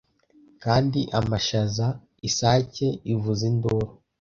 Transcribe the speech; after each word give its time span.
Kandi 0.63 0.99
amashaza-isake 1.19 2.87
ivuza 3.13 3.43
induru- 3.51 3.87